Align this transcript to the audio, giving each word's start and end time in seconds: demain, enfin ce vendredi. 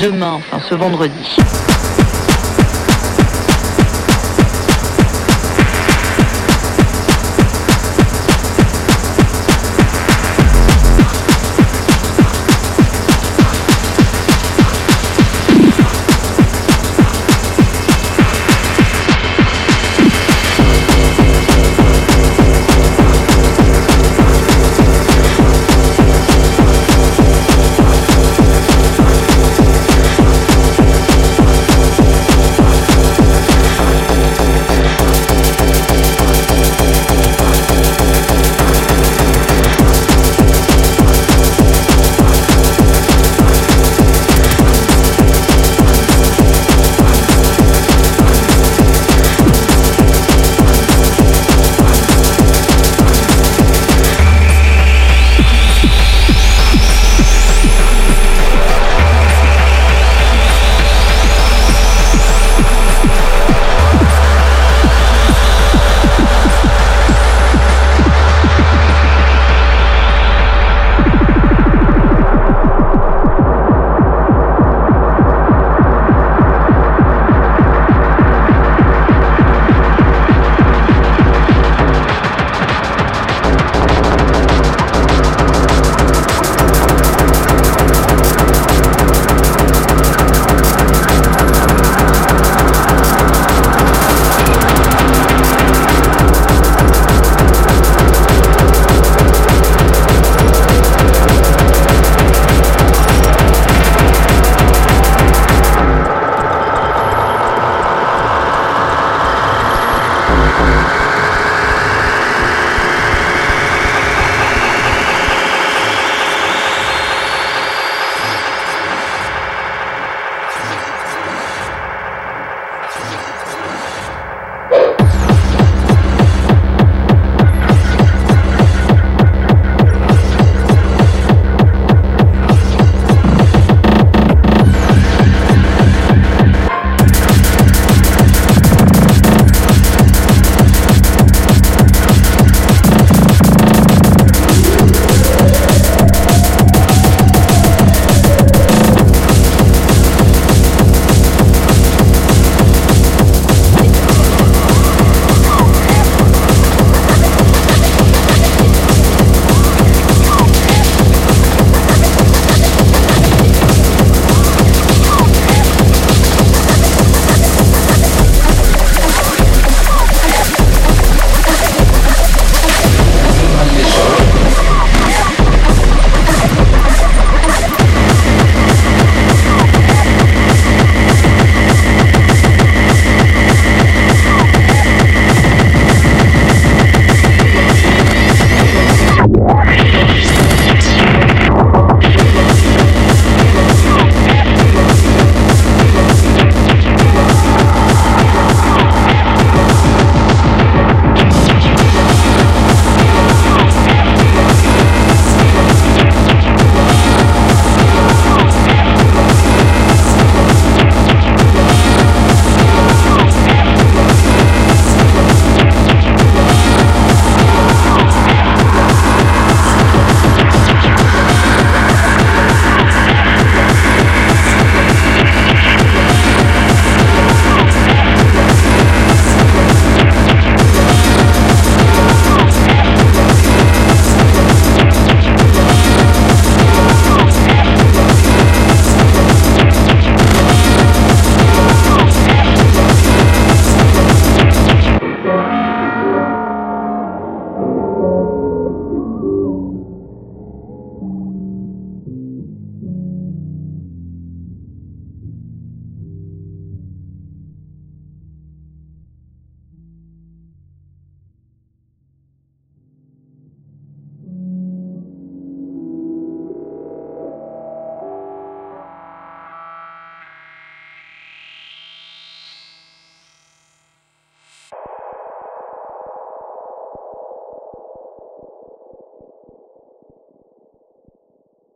demain, 0.00 0.32
enfin 0.32 0.60
ce 0.68 0.74
vendredi. 0.74 1.36